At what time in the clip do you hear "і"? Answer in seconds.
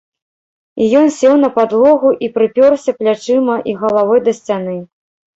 0.83-0.85, 2.27-2.29, 3.73-3.75